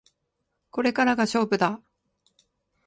[0.71, 1.79] これからが勝負だ